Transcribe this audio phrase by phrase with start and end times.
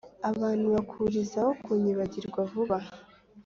[0.29, 2.77] abantu bakurizaho kunyibagirwa vuba